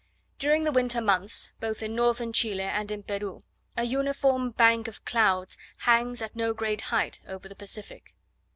[0.39, 3.41] During the winter months, both in northern Chile and in Peru,
[3.77, 8.15] a uniform bank of clouds hangs, at no great height, over the Pacific.